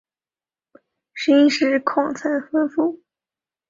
[1.13, 3.01] 石英石矿藏丰富。